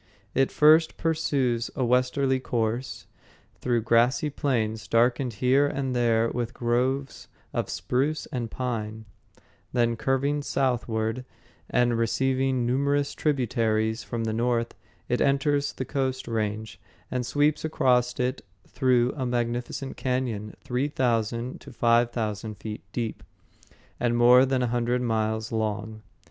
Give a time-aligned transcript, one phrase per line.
[0.33, 3.05] It first pursues a westerly course
[3.59, 9.05] through grassy plains darkened here and there with groves of spruce and pine;
[9.73, 11.23] then, curving southward
[11.69, 14.73] and receiving numerous tributaries from the north,
[15.07, 16.81] it enters the Coast Range,
[17.11, 23.21] and sweeps across it through a magnificent cañon three thousand to five thousand feet deep,
[23.99, 26.01] and more than a hundred miles long.